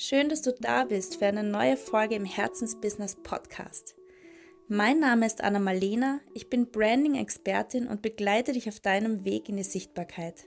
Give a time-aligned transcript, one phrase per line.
[0.00, 3.94] Schön, dass du da bist für eine neue Folge im Herzensbusiness Podcast.
[4.66, 9.56] Mein Name ist Anna Malena, ich bin Branding-Expertin und begleite dich auf deinem Weg in
[9.56, 10.46] die Sichtbarkeit,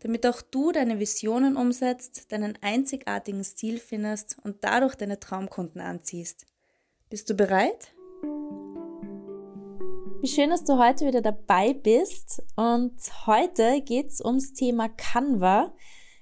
[0.00, 6.46] damit auch du deine Visionen umsetzt, deinen einzigartigen Stil findest und dadurch deine Traumkunden anziehst.
[7.10, 7.92] Bist du bereit?
[10.22, 12.92] Wie schön, dass du heute wieder dabei bist und
[13.26, 15.72] heute geht es ums Thema Canva.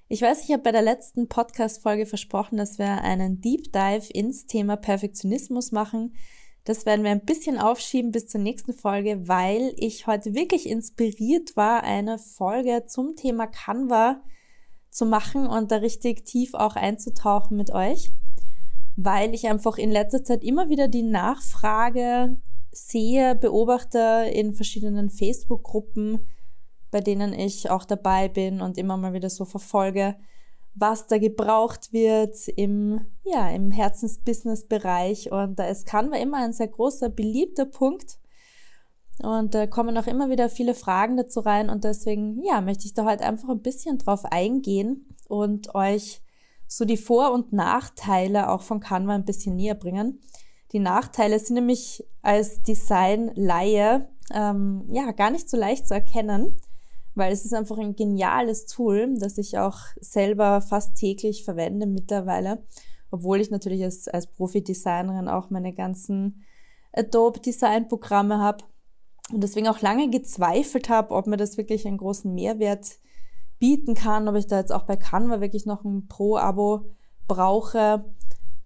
[0.06, 4.46] Ich weiß, ich habe bei der letzten Podcast-Folge versprochen, dass wir einen Deep Dive ins
[4.46, 6.14] Thema Perfektionismus machen.
[6.62, 11.56] Das werden wir ein bisschen aufschieben bis zur nächsten Folge, weil ich heute wirklich inspiriert
[11.56, 14.22] war, eine Folge zum Thema Canva
[14.90, 18.12] zu machen und da richtig tief auch einzutauchen mit euch,
[18.94, 22.36] weil ich einfach in letzter Zeit immer wieder die Nachfrage
[22.70, 26.26] sehe, beobachte in verschiedenen Facebook-Gruppen,
[26.90, 30.16] bei denen ich auch dabei bin und immer mal wieder so verfolge,
[30.74, 35.32] was da gebraucht wird im, ja, im Herzensbusiness-Bereich.
[35.32, 38.18] Und da ist Canva immer ein sehr großer, beliebter Punkt.
[39.20, 41.68] Und da kommen auch immer wieder viele Fragen dazu rein.
[41.68, 46.22] Und deswegen, ja, möchte ich da heute einfach ein bisschen drauf eingehen und euch
[46.68, 50.20] so die Vor- und Nachteile auch von Canva ein bisschen näher bringen.
[50.72, 56.60] Die Nachteile sind nämlich als Design-Laie ähm, ja gar nicht so leicht zu erkennen
[57.18, 62.62] weil es ist einfach ein geniales Tool, das ich auch selber fast täglich verwende mittlerweile,
[63.10, 66.44] obwohl ich natürlich als, als Profi-Designerin auch meine ganzen
[66.92, 68.64] Adobe-Design-Programme habe
[69.32, 72.98] und deswegen auch lange gezweifelt habe, ob mir das wirklich einen großen Mehrwert
[73.58, 76.84] bieten kann, ob ich da jetzt auch bei Canva wirklich noch ein Pro-Abo
[77.26, 78.04] brauche.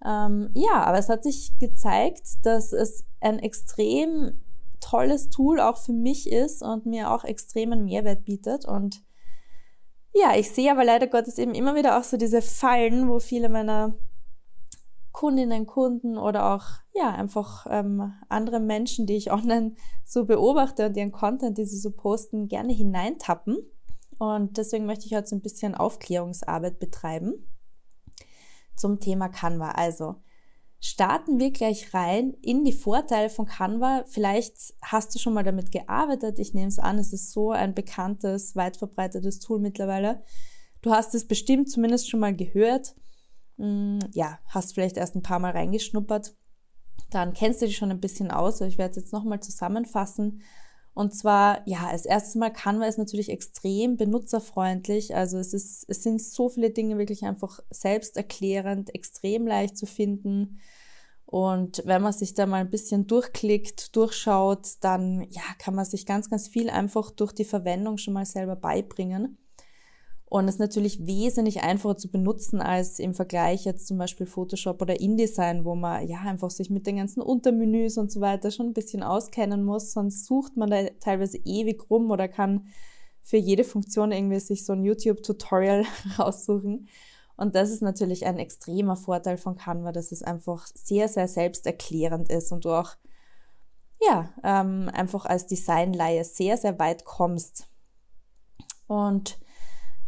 [0.05, 4.41] Ähm, ja, aber es hat sich gezeigt, dass es ein extrem
[4.81, 8.65] tolles Tool auch für mich ist und mir auch extremen Mehrwert bietet.
[8.65, 9.03] Und
[10.13, 13.49] ja, ich sehe aber leider Gottes eben immer wieder auch so diese Fallen, wo viele
[13.49, 13.95] meiner
[15.13, 19.75] Kundinnen, Kunden oder auch ja einfach ähm, andere Menschen, die ich online
[20.05, 23.59] so beobachte und ihren Content, die sie so posten, gerne hineintappen.
[24.19, 27.47] Und deswegen möchte ich heute so ein bisschen Aufklärungsarbeit betreiben
[28.77, 29.73] zum Thema Canva.
[29.73, 30.17] Also
[30.81, 34.05] starten wir gleich rein in die Vorteile von Canva.
[34.09, 36.39] Vielleicht hast du schon mal damit gearbeitet.
[36.39, 40.23] Ich nehme es an, es ist so ein bekanntes, weit verbreitetes Tool mittlerweile.
[40.83, 42.97] Du hast es bestimmt zumindest schon mal gehört.
[43.59, 46.35] Hm, ja, hast vielleicht erst ein paar Mal reingeschnuppert.
[47.11, 48.61] Dann kennst du dich schon ein bisschen aus.
[48.63, 50.43] Ich werde es jetzt nochmal zusammenfassen.
[50.95, 55.15] Und zwar, ja, als erstes Mal Canva ist natürlich extrem benutzerfreundlich.
[55.15, 60.61] Also es ist, es sind so viele Dinge wirklich einfach selbsterklärend, extrem leicht zu finden.
[61.25, 66.05] Und wenn man sich da mal ein bisschen durchklickt, durchschaut, dann, ja, kann man sich
[66.05, 69.39] ganz, ganz viel einfach durch die Verwendung schon mal selber beibringen.
[70.33, 74.81] Und es ist natürlich wesentlich einfacher zu benutzen als im Vergleich jetzt zum Beispiel Photoshop
[74.81, 78.69] oder InDesign, wo man ja einfach sich mit den ganzen Untermenüs und so weiter schon
[78.69, 79.93] ein bisschen auskennen muss.
[79.93, 82.69] Sonst sucht man da teilweise ewig rum oder kann
[83.23, 85.85] für jede Funktion irgendwie sich so ein YouTube-Tutorial
[86.19, 86.89] raussuchen.
[87.37, 92.31] Und das ist natürlich ein extremer Vorteil von Canva, dass es einfach sehr, sehr selbsterklärend
[92.31, 92.93] ist und du auch
[94.01, 97.69] ja, ähm, einfach als Designleihe sehr, sehr weit kommst.
[98.87, 99.39] Und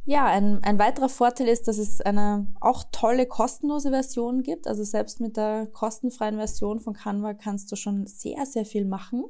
[0.07, 4.67] ja, ein, ein weiterer Vorteil ist, dass es eine auch tolle kostenlose Version gibt.
[4.67, 9.25] Also selbst mit der kostenfreien Version von Canva kannst du schon sehr, sehr viel machen.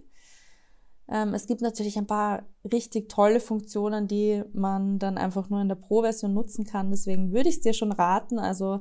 [1.08, 5.68] Ähm, es gibt natürlich ein paar richtig tolle Funktionen, die man dann einfach nur in
[5.68, 6.90] der Pro-Version nutzen kann.
[6.90, 8.40] Deswegen würde ich es dir schon raten.
[8.40, 8.80] Also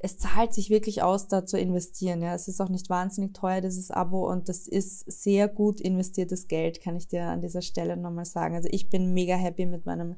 [0.00, 2.22] es zahlt sich wirklich aus, da zu investieren.
[2.22, 6.46] Ja, es ist auch nicht wahnsinnig teuer, dieses Abo, und das ist sehr gut investiertes
[6.46, 8.54] Geld, kann ich dir an dieser Stelle nochmal sagen.
[8.54, 10.16] Also ich bin mega happy mit meinem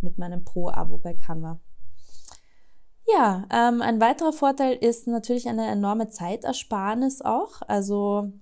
[0.00, 1.60] mit meinem Pro-Abo bei Canva.
[3.06, 7.60] Ja, ähm, ein weiterer Vorteil ist natürlich eine enorme Zeitersparnis auch.
[7.66, 8.32] Also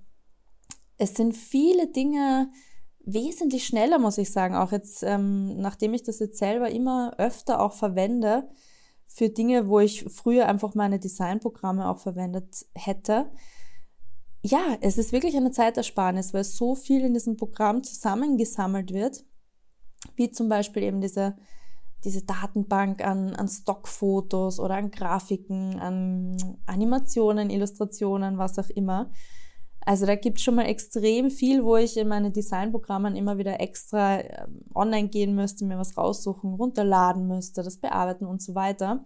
[0.99, 2.51] es sind viele Dinge
[3.05, 4.55] wesentlich schneller, muss ich sagen.
[4.55, 8.49] Auch jetzt, ähm, nachdem ich das jetzt selber immer öfter auch verwende
[9.07, 13.31] für Dinge, wo ich früher einfach meine Designprogramme auch verwendet hätte.
[14.45, 19.25] Ja, es ist wirklich eine Zeitersparnis, weil so viel in diesem Programm zusammengesammelt wird
[20.17, 21.37] wie zum Beispiel eben diese,
[22.05, 29.11] diese Datenbank an, an Stockfotos oder an Grafiken, an Animationen, Illustrationen, was auch immer.
[29.85, 33.61] Also da gibt es schon mal extrem viel, wo ich in meine Designprogrammen immer wieder
[33.61, 39.05] extra äh, online gehen müsste, mir was raussuchen, runterladen müsste, das bearbeiten und so weiter.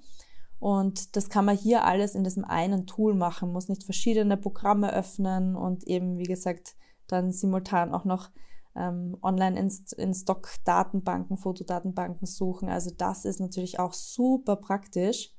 [0.58, 4.92] Und das kann man hier alles in diesem einen Tool machen, muss nicht verschiedene Programme
[4.92, 6.76] öffnen und eben, wie gesagt,
[7.06, 8.30] dann simultan auch noch
[8.76, 12.68] ähm, online in, in Stock-Datenbanken, Fotodatenbanken suchen.
[12.68, 15.32] Also das ist natürlich auch super praktisch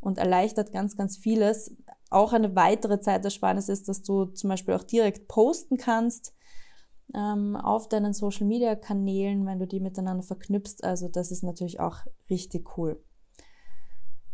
[0.00, 1.76] und erleichtert ganz, ganz vieles.
[2.10, 6.34] Auch eine weitere Zeitersparnis ist, dass du zum Beispiel auch direkt posten kannst
[7.14, 10.82] ähm, auf deinen Social-Media-Kanälen, wenn du die miteinander verknüpfst.
[10.82, 11.98] Also das ist natürlich auch
[12.30, 13.02] richtig cool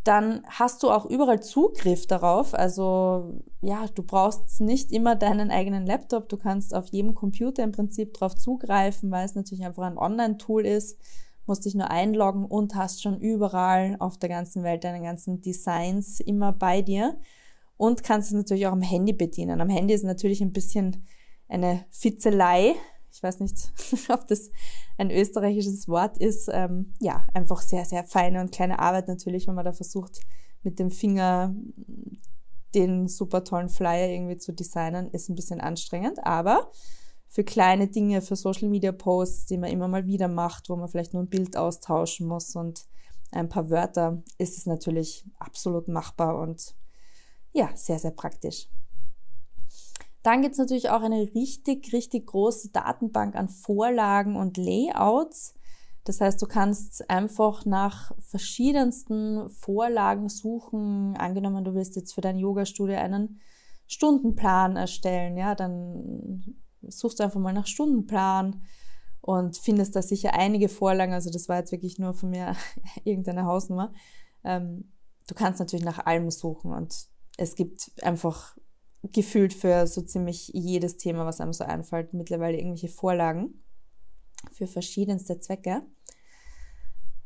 [0.05, 2.55] dann hast du auch überall Zugriff darauf.
[2.55, 6.29] Also ja, du brauchst nicht immer deinen eigenen Laptop.
[6.29, 10.67] Du kannst auf jedem Computer im Prinzip darauf zugreifen, weil es natürlich einfach ein Online-Tool
[10.67, 10.99] ist.
[11.47, 16.19] Musst dich nur einloggen und hast schon überall auf der ganzen Welt deine ganzen Designs
[16.19, 17.17] immer bei dir.
[17.77, 19.61] Und kannst es natürlich auch am Handy bedienen.
[19.61, 21.05] Am Handy ist natürlich ein bisschen
[21.49, 22.75] eine Fitzelei,
[23.13, 23.73] ich weiß nicht,
[24.09, 24.51] ob das
[24.99, 29.55] ein österreichisches Wort ist, ähm, ja, einfach sehr, sehr feine und kleine Arbeit natürlich, wenn
[29.55, 30.21] man da versucht,
[30.63, 31.55] mit dem Finger
[32.75, 36.71] den super tollen Flyer irgendwie zu designen, ist ein bisschen anstrengend, aber
[37.29, 40.89] für kleine Dinge, für Social Media Posts, die man immer mal wieder macht, wo man
[40.89, 42.87] vielleicht nur ein Bild austauschen muss und
[43.31, 46.75] ein paar Wörter, ist es natürlich absolut machbar und
[47.53, 48.69] ja, sehr, sehr praktisch.
[50.23, 55.55] Dann gibt es natürlich auch eine richtig, richtig große Datenbank an Vorlagen und Layouts.
[56.05, 61.17] Das heißt, du kannst einfach nach verschiedensten Vorlagen suchen.
[61.17, 63.41] Angenommen, du willst jetzt für dein Yoga-Studio einen
[63.87, 68.63] Stundenplan erstellen, ja, dann suchst du einfach mal nach Stundenplan
[69.21, 71.13] und findest da sicher einige Vorlagen.
[71.13, 72.57] Also das war jetzt wirklich nur von mir
[73.05, 73.93] irgendeine Hausnummer.
[74.45, 74.91] Ähm,
[75.29, 78.57] du kannst natürlich nach allem suchen und es gibt einfach
[79.03, 83.63] gefühlt für so ziemlich jedes Thema, was einem so einfällt, mittlerweile irgendwelche Vorlagen
[84.53, 85.83] für verschiedenste Zwecke.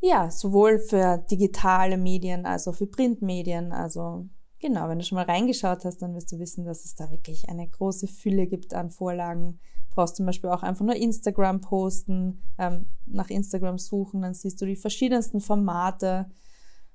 [0.00, 3.72] Ja, sowohl für digitale Medien als auch für Printmedien.
[3.72, 4.26] Also
[4.58, 7.48] genau, wenn du schon mal reingeschaut hast, dann wirst du wissen, dass es da wirklich
[7.48, 9.58] eine große Fülle gibt an Vorlagen.
[9.90, 14.66] Brauchst zum Beispiel auch einfach nur Instagram posten, ähm, nach Instagram suchen, dann siehst du
[14.66, 16.28] die verschiedensten Formate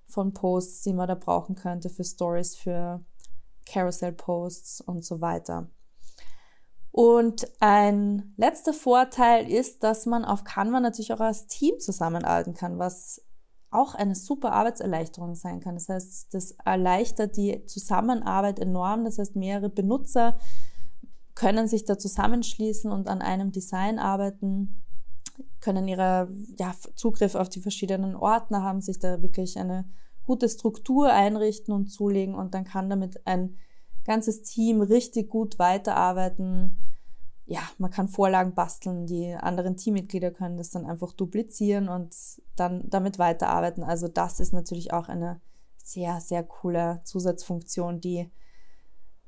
[0.07, 3.03] von Posts, die man da brauchen könnte für Stories, für
[3.65, 5.69] Carousel-Posts und so weiter.
[6.91, 12.79] Und ein letzter Vorteil ist, dass man auf Canva natürlich auch als Team zusammenarbeiten kann,
[12.79, 13.21] was
[13.69, 15.75] auch eine super Arbeitserleichterung sein kann.
[15.75, 19.05] Das heißt, das erleichtert die Zusammenarbeit enorm.
[19.05, 20.37] Das heißt, mehrere Benutzer
[21.35, 24.83] können sich da zusammenschließen und an einem Design arbeiten,
[25.61, 26.29] können ihre
[26.59, 29.85] ja, Zugriff auf die verschiedenen Ordner haben, sich da wirklich eine
[30.25, 33.57] gute Struktur einrichten und zulegen und dann kann damit ein
[34.05, 36.77] ganzes Team richtig gut weiterarbeiten.
[37.45, 42.15] Ja, man kann Vorlagen basteln, die anderen Teammitglieder können das dann einfach duplizieren und
[42.55, 43.83] dann damit weiterarbeiten.
[43.83, 45.41] Also das ist natürlich auch eine
[45.77, 48.31] sehr, sehr coole Zusatzfunktion, die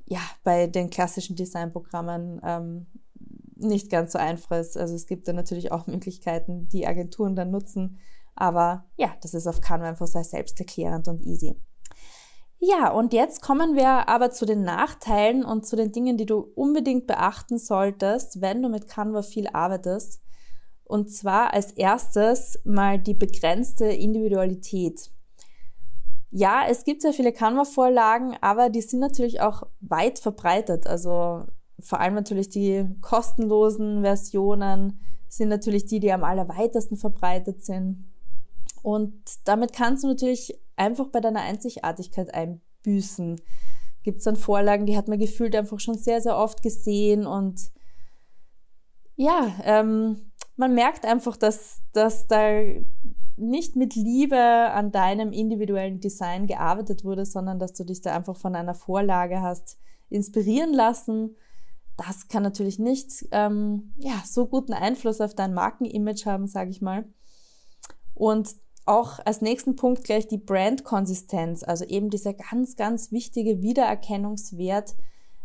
[0.06, 2.88] ja bei den klassischen Designprogrammen ähm,
[3.56, 4.78] nicht ganz so einfach ist.
[4.78, 8.00] Also es gibt da natürlich auch Möglichkeiten, die Agenturen dann nutzen,
[8.36, 11.56] aber ja, das ist auf Canva einfach sehr selbsterklärend und easy.
[12.60, 16.40] Ja, und jetzt kommen wir aber zu den Nachteilen und zu den Dingen, die du
[16.56, 20.22] unbedingt beachten solltest, wenn du mit Canva viel arbeitest.
[20.86, 25.12] Und zwar als erstes mal die begrenzte Individualität.
[26.32, 30.88] Ja, es gibt sehr viele Canva-Vorlagen, aber die sind natürlich auch weit verbreitet.
[30.88, 31.44] Also
[31.80, 38.06] vor allem natürlich die kostenlosen Versionen sind natürlich die, die am allerweitesten verbreitet sind.
[38.84, 39.14] Und
[39.46, 43.42] damit kannst du natürlich einfach bei deiner Einzigartigkeit einbüßen.
[44.04, 47.72] Gibt es dann Vorlagen, die hat man gefühlt einfach schon sehr, sehr oft gesehen und
[49.16, 52.62] ja, ähm, man merkt einfach, dass, dass da
[53.38, 58.36] nicht mit Liebe an deinem individuellen Design gearbeitet wurde, sondern dass du dich da einfach
[58.36, 59.78] von einer Vorlage hast
[60.10, 61.36] inspirieren lassen.
[61.98, 66.82] Das kann natürlich nicht ähm, ja, so guten Einfluss auf dein Markenimage haben, sage ich
[66.82, 67.06] mal.
[68.14, 74.96] Und auch als nächsten Punkt gleich die Brandkonsistenz, also eben dieser ganz, ganz wichtige Wiedererkennungswert,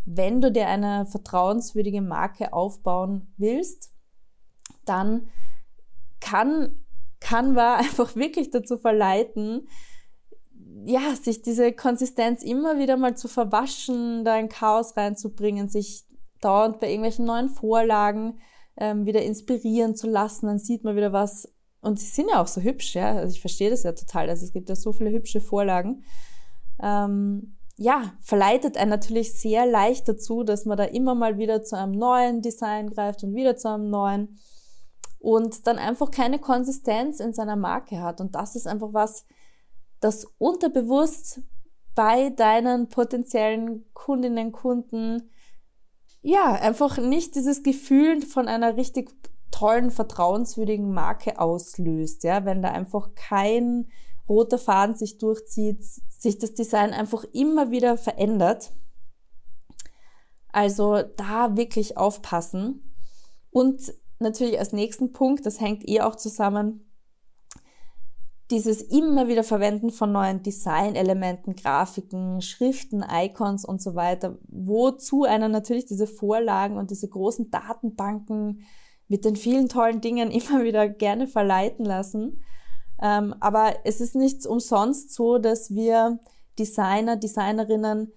[0.04, 3.92] wenn du dir eine vertrauenswürdige Marke aufbauen willst,
[4.84, 5.28] dann
[6.20, 6.84] kann
[7.20, 9.68] Canva einfach wirklich dazu verleiten,
[10.84, 16.04] ja, sich diese Konsistenz immer wieder mal zu verwaschen, da ein Chaos reinzubringen, sich
[16.40, 18.40] dauernd bei irgendwelchen neuen Vorlagen
[18.76, 20.46] ähm, wieder inspirieren zu lassen.
[20.46, 21.52] Dann sieht man wieder was
[21.88, 23.16] und sie sind ja auch so hübsch, ja.
[23.16, 24.28] Also ich verstehe das ja total.
[24.28, 26.04] Also es gibt ja so viele hübsche Vorlagen.
[26.80, 31.76] Ähm, ja, verleitet einen natürlich sehr leicht dazu, dass man da immer mal wieder zu
[31.76, 34.38] einem neuen Design greift und wieder zu einem neuen
[35.20, 38.20] und dann einfach keine Konsistenz in seiner Marke hat.
[38.20, 39.24] Und das ist einfach was,
[40.00, 41.40] das unterbewusst
[41.94, 45.30] bei deinen potenziellen Kundinnen, Kunden,
[46.20, 49.10] ja, einfach nicht dieses Gefühl von einer richtig
[49.50, 53.88] tollen, vertrauenswürdigen Marke auslöst, ja, wenn da einfach kein
[54.28, 58.72] roter Faden sich durchzieht, sich das Design einfach immer wieder verändert.
[60.50, 62.94] Also da wirklich aufpassen.
[63.50, 66.84] Und natürlich als nächsten Punkt, das hängt eh auch zusammen,
[68.50, 75.48] dieses immer wieder Verwenden von neuen Designelementen, Grafiken, Schriften, Icons und so weiter, wozu einer
[75.48, 78.64] natürlich diese Vorlagen und diese großen Datenbanken
[79.08, 82.44] mit den vielen tollen Dingen immer wieder gerne verleiten lassen.
[83.00, 86.18] Ähm, aber es ist nicht umsonst so, dass wir
[86.58, 88.12] Designer, Designerinnen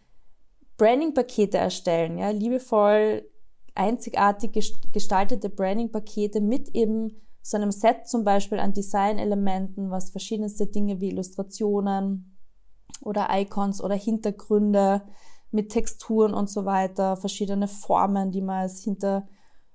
[0.78, 3.30] Branding-Pakete erstellen, ja, liebevoll,
[3.76, 11.00] einzigartig gestaltete Branding-Pakete mit eben so einem Set zum Beispiel an Designelementen, was verschiedenste Dinge
[11.00, 12.38] wie Illustrationen
[13.02, 15.04] oder Icons oder Hintergründe
[15.52, 19.28] mit Texturen und so weiter, verschiedene Formen, die man als, Hinter,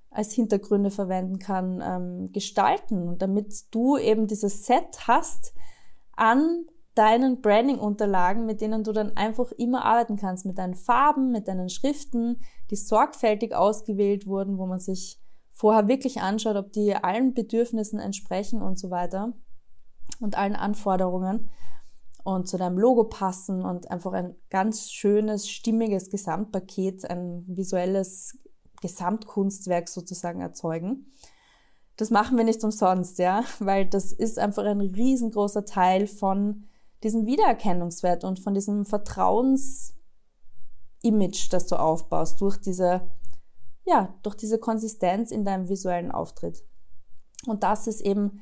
[0.09, 3.07] als Hintergründe verwenden kann, ähm, gestalten.
[3.07, 5.53] Und damit du eben dieses Set hast
[6.15, 11.47] an deinen Branding-Unterlagen, mit denen du dann einfach immer arbeiten kannst, mit deinen Farben, mit
[11.47, 15.21] deinen Schriften, die sorgfältig ausgewählt wurden, wo man sich
[15.51, 19.33] vorher wirklich anschaut, ob die allen Bedürfnissen entsprechen und so weiter
[20.19, 21.49] und allen Anforderungen
[22.23, 28.37] und zu deinem Logo passen und einfach ein ganz schönes, stimmiges Gesamtpaket, ein visuelles
[28.81, 31.11] Gesamtkunstwerk sozusagen erzeugen.
[31.95, 36.65] Das machen wir nicht umsonst, ja, weil das ist einfach ein riesengroßer Teil von
[37.03, 39.93] diesem Wiedererkennungswert und von diesem Vertrauensimage,
[41.49, 43.01] das du aufbaust durch diese
[43.87, 46.61] ja, durch diese Konsistenz in deinem visuellen Auftritt.
[47.45, 48.41] Und das ist eben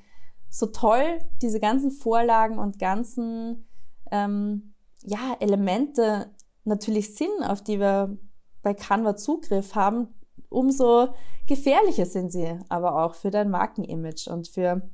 [0.49, 3.67] so toll, diese ganzen Vorlagen und ganzen
[4.11, 4.73] ähm,
[5.03, 8.17] ja, Elemente natürlich sind, auf die wir
[8.63, 10.07] bei Canva Zugriff haben,
[10.49, 11.09] umso
[11.47, 14.89] gefährlicher sind sie aber auch für dein Markenimage und für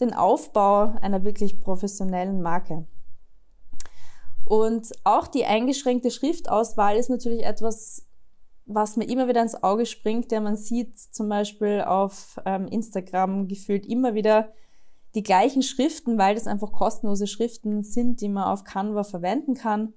[0.00, 2.86] den Aufbau einer wirklich professionellen Marke.
[4.44, 8.06] Und auch die eingeschränkte Schriftauswahl ist natürlich etwas,
[8.66, 13.48] was mir immer wieder ins Auge springt, ja, man sieht zum Beispiel auf ähm, Instagram
[13.48, 14.52] gefühlt immer wieder
[15.14, 19.94] die gleichen Schriften, weil das einfach kostenlose Schriften sind, die man auf Canva verwenden kann.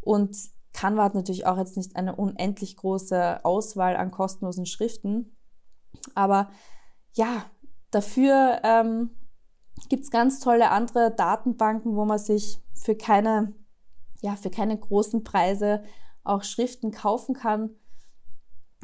[0.00, 0.36] Und
[0.76, 5.36] Canva hat natürlich auch jetzt nicht eine unendlich große Auswahl an kostenlosen Schriften.
[6.14, 6.50] Aber
[7.14, 7.46] ja,
[7.90, 9.10] dafür ähm,
[9.88, 13.54] gibt ganz tolle andere Datenbanken, wo man sich für keine,
[14.20, 15.82] ja, für keine großen Preise
[16.24, 17.70] auch Schriften kaufen kann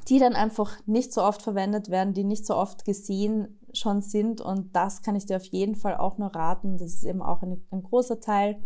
[0.09, 4.41] die dann einfach nicht so oft verwendet werden, die nicht so oft gesehen schon sind.
[4.41, 6.77] Und das kann ich dir auf jeden Fall auch nur raten.
[6.77, 8.63] Das ist eben auch ein, ein großer Teil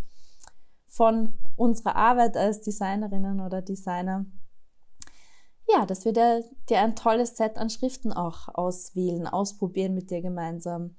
[0.87, 4.27] von unserer Arbeit als Designerinnen oder Designer.
[5.69, 10.23] Ja, dass wir dir, dir ein tolles Set an Schriften auch auswählen, ausprobieren mit dir
[10.23, 10.97] gemeinsam.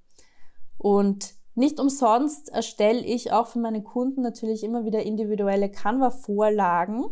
[0.77, 7.05] Und nicht umsonst erstelle ich auch für meine Kunden natürlich immer wieder individuelle Canva-Vorlagen,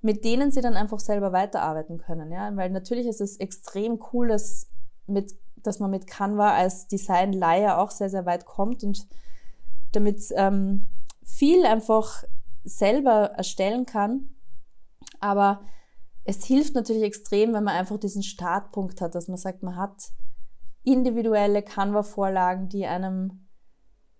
[0.00, 2.32] mit denen sie dann einfach selber weiterarbeiten können.
[2.32, 2.54] Ja?
[2.56, 4.68] Weil natürlich ist es extrem cool, dass,
[5.06, 9.06] mit, dass man mit Canva als Design-Laie auch sehr, sehr weit kommt und
[9.92, 10.88] damit ähm,
[11.26, 12.24] viel einfach
[12.64, 14.30] selber erstellen kann.
[15.20, 15.60] Aber
[16.24, 20.12] es hilft natürlich extrem, wenn man einfach diesen Startpunkt hat, dass man sagt, man hat
[20.82, 23.46] individuelle Canva-Vorlagen, die einem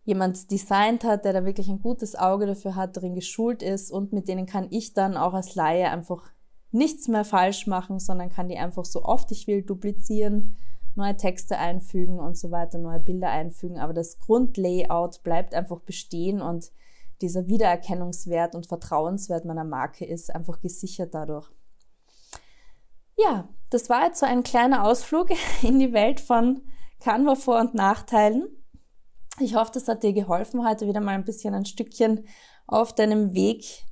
[0.04, 4.12] jemand designt hat, der da wirklich ein gutes Auge dafür hat, darin geschult ist und
[4.12, 6.22] mit denen kann ich dann auch als Laie einfach
[6.70, 10.56] nichts mehr falsch machen, sondern kann die einfach so oft ich will duplizieren,
[10.94, 13.78] neue Texte einfügen und so weiter, neue Bilder einfügen.
[13.78, 16.70] Aber das Grundlayout bleibt einfach bestehen und
[17.20, 21.50] dieser Wiedererkennungswert und Vertrauenswert meiner Marke ist einfach gesichert dadurch.
[23.16, 25.30] Ja, das war jetzt so ein kleiner Ausflug
[25.62, 26.62] in die Welt von
[27.00, 28.46] Canva Vor- und Nachteilen.
[29.40, 32.26] Ich hoffe, das hat dir geholfen, heute wieder mal ein bisschen ein Stückchen
[32.66, 33.84] auf deinem Weg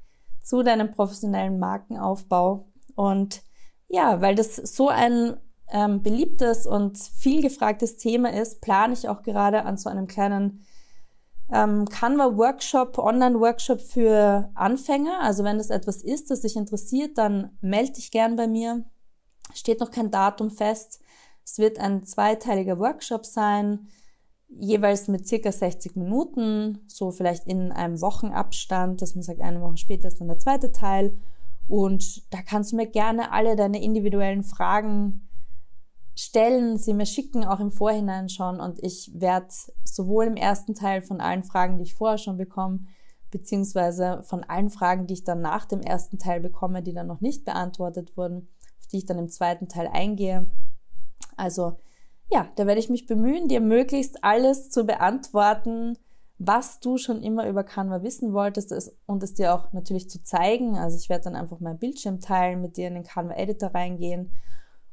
[0.42, 2.68] zu deinem professionellen Markenaufbau.
[2.94, 3.42] Und
[3.88, 5.36] ja, weil das so ein
[5.70, 10.64] ähm, beliebtes und viel gefragtes Thema ist, plane ich auch gerade an so einem kleinen
[11.52, 15.20] ähm, Canva-Workshop, Online-Workshop für Anfänger.
[15.20, 18.84] Also wenn das etwas ist, das dich interessiert, dann melde dich gern bei mir.
[19.54, 21.00] Steht noch kein Datum fest.
[21.44, 23.88] Es wird ein zweiteiliger Workshop sein
[24.58, 29.76] jeweils mit circa 60 Minuten, so vielleicht in einem Wochenabstand, dass man sagt, eine Woche
[29.76, 31.16] später ist dann der zweite Teil.
[31.66, 35.28] Und da kannst du mir gerne alle deine individuellen Fragen
[36.14, 38.60] stellen, sie mir schicken, auch im Vorhinein schon.
[38.60, 39.48] Und ich werde
[39.84, 42.80] sowohl im ersten Teil von allen Fragen, die ich vorher schon bekomme,
[43.30, 47.20] beziehungsweise von allen Fragen, die ich dann nach dem ersten Teil bekomme, die dann noch
[47.20, 50.46] nicht beantwortet wurden, auf die ich dann im zweiten Teil eingehe.
[51.36, 51.78] Also
[52.30, 55.98] ja, da werde ich mich bemühen, dir möglichst alles zu beantworten,
[56.38, 58.72] was du schon immer über Canva wissen wolltest
[59.06, 60.76] und es dir auch natürlich zu zeigen.
[60.76, 64.30] Also ich werde dann einfach meinen Bildschirm teilen, mit dir in den Canva Editor reingehen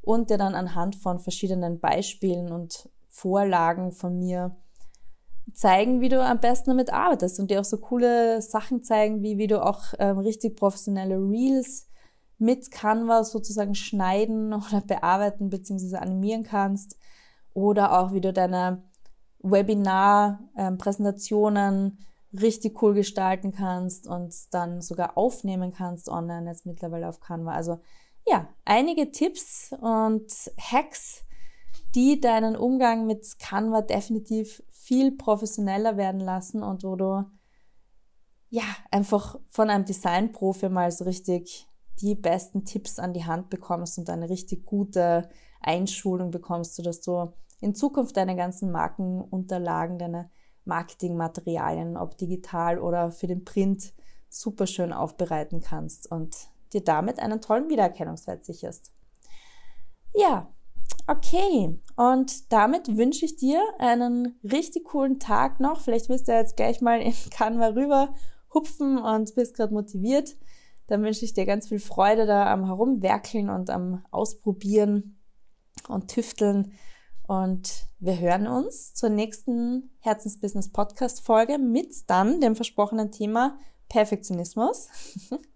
[0.02, 4.56] und dir dann anhand von verschiedenen Beispielen und Vorlagen von mir
[5.54, 9.38] zeigen, wie du am besten damit arbeitest und dir auch so coole Sachen zeigen, wie
[9.38, 11.88] wie du auch ähm, richtig professionelle Reels
[12.38, 15.98] mit Canva sozusagen schneiden oder bearbeiten bzw.
[15.98, 16.98] animieren kannst
[17.54, 18.84] oder auch wie du deine
[19.40, 21.98] Webinar-Präsentationen ähm,
[22.40, 27.52] richtig cool gestalten kannst und dann sogar aufnehmen kannst online jetzt mittlerweile auf Canva.
[27.52, 27.82] Also
[28.32, 31.26] ja, einige Tipps und Hacks,
[31.94, 37.26] die deinen Umgang mit Canva definitiv viel professioneller werden lassen und wo du
[38.50, 41.68] ja einfach von einem Designprofi mal so richtig
[42.00, 47.34] die besten Tipps an die Hand bekommst und eine richtig gute Einschulung bekommst, sodass du
[47.60, 50.32] in Zukunft deine ganzen Markenunterlagen, deine
[50.64, 53.94] Marketingmaterialien, ob digital oder für den Print,
[54.30, 58.92] super schön aufbereiten kannst und dir damit einen tollen Wiedererkennungswert sicherst.
[60.14, 60.52] Ja,
[61.08, 61.80] okay.
[61.96, 65.82] Und damit wünsche ich dir einen richtig coolen Tag noch.
[65.82, 68.14] Vielleicht wirst du jetzt gleich mal in Canva rüber
[68.54, 70.36] hupfen und bist gerade motiviert.
[70.88, 75.18] Dann wünsche ich dir ganz viel Freude da am Herumwerkeln und am Ausprobieren
[75.88, 76.74] und Tüfteln
[77.32, 84.90] und wir hören uns zur nächsten Herzensbusiness Podcast Folge mit dann dem versprochenen Thema Perfektionismus.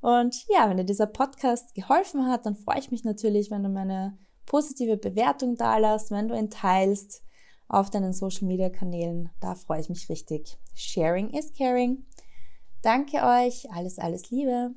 [0.00, 3.68] Und ja, wenn dir dieser Podcast geholfen hat, dann freue ich mich natürlich, wenn du
[3.68, 7.22] meine positive Bewertung da lässt, wenn du ihn teilst
[7.68, 9.30] auf deinen Social Media Kanälen.
[9.40, 10.58] Da freue ich mich richtig.
[10.74, 12.06] Sharing is caring.
[12.82, 13.70] Danke euch.
[13.72, 14.74] Alles, alles Liebe.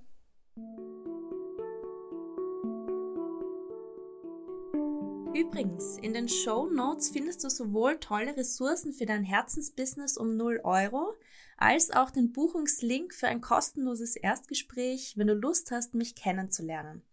[5.33, 10.59] Übrigens, in den Show Notes findest du sowohl tolle Ressourcen für dein Herzensbusiness um 0
[10.65, 11.13] Euro,
[11.61, 17.03] als auch den Buchungslink für ein kostenloses Erstgespräch, wenn du Lust hast, mich kennenzulernen.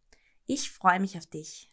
[0.47, 1.71] Ich freue mich auf dich.